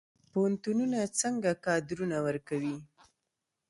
[0.31, 2.77] پوهنتونونه څنګه کادرونه ورکوي؟